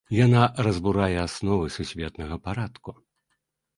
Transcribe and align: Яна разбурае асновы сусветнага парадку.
Яна 0.25 0.45
разбурае 0.67 1.17
асновы 1.27 1.69
сусветнага 1.77 2.35
парадку. 2.49 2.89